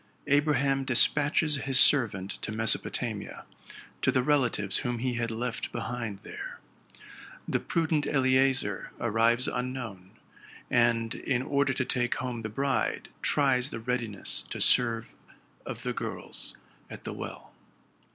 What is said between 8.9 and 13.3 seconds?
arrives unknown, and, in order to take home the right bride,